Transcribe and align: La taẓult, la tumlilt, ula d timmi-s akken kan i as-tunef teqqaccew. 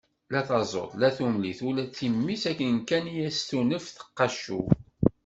La 0.35 0.41
taẓult, 0.47 0.91
la 1.01 1.09
tumlilt, 1.15 1.59
ula 1.67 1.83
d 1.85 1.91
timmi-s 1.97 2.43
akken 2.51 2.75
kan 2.89 3.05
i 3.15 3.17
as-tunef 3.27 3.85
teqqaccew. 3.95 4.63